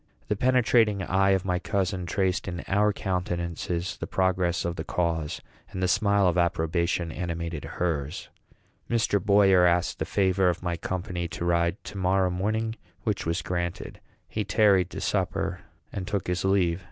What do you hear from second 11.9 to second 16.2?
morrow morning; which was granted. He tarried to supper, and